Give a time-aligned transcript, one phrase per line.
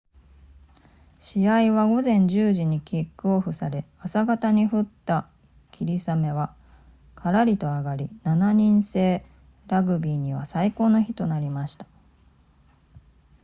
[1.19, 5.29] 試合は午前10時にキックオフされ朝方に降った
[5.69, 6.55] 霧雨は
[7.13, 9.23] からりと上がり7人制
[9.67, 11.85] ラグビーには最高の日となりました